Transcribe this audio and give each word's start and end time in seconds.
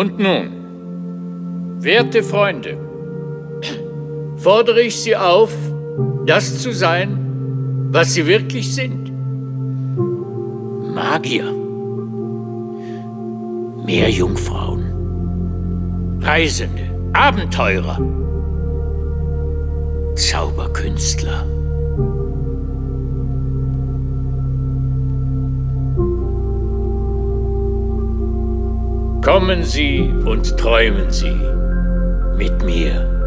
Und 0.00 0.18
nun, 0.18 1.82
werte 1.82 2.22
Freunde, 2.22 2.78
fordere 4.38 4.80
ich 4.80 4.96
Sie 4.98 5.14
auf, 5.14 5.52
das 6.24 6.62
zu 6.62 6.72
sein, 6.72 7.90
was 7.90 8.14
Sie 8.14 8.26
wirklich 8.26 8.74
sind. 8.74 9.12
Magier, 10.94 11.52
Meerjungfrauen, 13.84 14.84
Reisende, 16.22 16.90
Abenteurer, 17.12 18.00
Zauberkünstler. 20.14 21.49
Kommen 29.40 29.64
Sie 29.64 30.02
und 30.26 30.58
träumen 30.58 31.10
Sie 31.10 31.34
mit 32.36 32.62
mir. 32.62 33.19